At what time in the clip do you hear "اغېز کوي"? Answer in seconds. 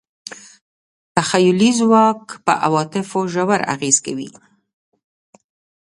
3.73-4.29